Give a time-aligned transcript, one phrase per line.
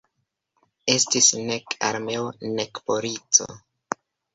[0.93, 2.27] Estis nek armeo
[2.59, 3.53] nek polico.